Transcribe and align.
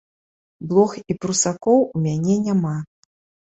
Блох 0.71 0.95
і 1.11 1.17
прусакоў 1.21 1.79
у 1.85 1.97
мяне 2.07 2.41
няма. 2.51 2.75